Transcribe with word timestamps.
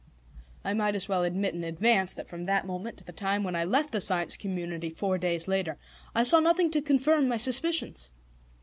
I 0.63 0.73
might 0.73 0.95
as 0.95 1.07
well 1.07 1.21
admit 1.23 1.53
in 1.53 1.63
advance 1.63 2.15
that 2.15 2.27
from 2.27 2.47
that 2.47 2.65
moment 2.65 2.97
to 2.97 3.03
the 3.03 3.11
time 3.11 3.43
when 3.43 3.55
I 3.55 3.63
left 3.65 3.91
the 3.91 4.01
Science 4.01 4.35
Community 4.35 4.89
four 4.89 5.19
days 5.19 5.47
later, 5.47 5.77
I 6.15 6.23
saw 6.23 6.39
nothing 6.39 6.71
to 6.71 6.81
confirm 6.81 7.27
my 7.27 7.37
suspicions. 7.37 8.11